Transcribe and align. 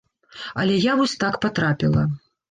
Але 0.61 0.77
я 0.85 0.95
вось 1.01 1.13
так 1.23 1.37
патрапіла. 1.43 2.07